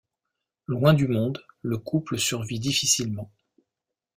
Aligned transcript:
Loin 0.65 0.95
du 0.95 1.07
monde, 1.07 1.43
le 1.61 1.77
couple 1.77 2.17
survit 2.17 2.59
difficilement. 2.59 3.29